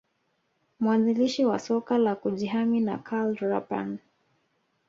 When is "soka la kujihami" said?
1.59-2.79